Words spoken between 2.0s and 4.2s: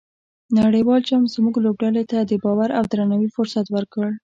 ته د باور او درناوي فرصت ورکړ.